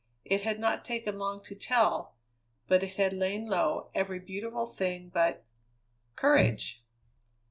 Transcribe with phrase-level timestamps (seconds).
[0.25, 2.15] It had not taken long to tell,
[2.67, 5.45] but it had lain low every beautiful thing but
[6.15, 6.83] courage!